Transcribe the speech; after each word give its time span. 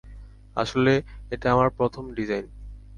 আসলে 0.55 0.93
এটা 1.31 1.47
আমার 1.53 1.69
প্রথম 1.69 2.03
ডিজাইন। 2.13 2.45